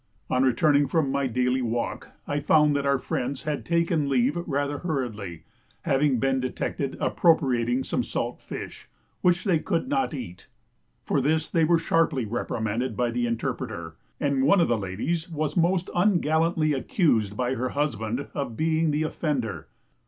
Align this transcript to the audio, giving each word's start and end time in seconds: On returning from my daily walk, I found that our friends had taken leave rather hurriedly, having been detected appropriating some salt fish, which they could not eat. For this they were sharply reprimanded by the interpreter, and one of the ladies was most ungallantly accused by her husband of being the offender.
On 0.31 0.41
returning 0.41 0.87
from 0.87 1.11
my 1.11 1.27
daily 1.27 1.61
walk, 1.61 2.09
I 2.25 2.39
found 2.39 2.75
that 2.75 2.87
our 2.87 2.97
friends 2.97 3.43
had 3.43 3.63
taken 3.63 4.09
leave 4.09 4.35
rather 4.47 4.79
hurriedly, 4.79 5.43
having 5.83 6.17
been 6.17 6.39
detected 6.39 6.97
appropriating 6.99 7.83
some 7.83 8.01
salt 8.01 8.39
fish, 8.41 8.89
which 9.21 9.43
they 9.43 9.59
could 9.59 9.87
not 9.87 10.15
eat. 10.15 10.47
For 11.03 11.21
this 11.21 11.51
they 11.51 11.65
were 11.65 11.77
sharply 11.77 12.25
reprimanded 12.25 12.97
by 12.97 13.11
the 13.11 13.27
interpreter, 13.27 13.95
and 14.19 14.43
one 14.43 14.59
of 14.59 14.67
the 14.69 14.75
ladies 14.79 15.29
was 15.29 15.55
most 15.55 15.87
ungallantly 15.93 16.73
accused 16.73 17.37
by 17.37 17.53
her 17.53 17.69
husband 17.69 18.27
of 18.33 18.57
being 18.57 18.89
the 18.89 19.03
offender. 19.03 19.67